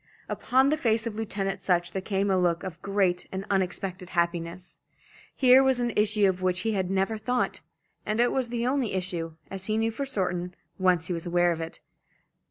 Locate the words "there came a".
1.91-2.35